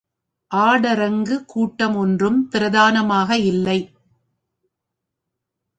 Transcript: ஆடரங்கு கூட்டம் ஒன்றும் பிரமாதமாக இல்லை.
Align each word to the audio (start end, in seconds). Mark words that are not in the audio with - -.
ஆடரங்கு 0.51 1.35
கூட்டம் 1.45 1.95
ஒன்றும் 1.95 2.39
பிரமாதமாக 2.47 3.37
இல்லை. 3.51 3.79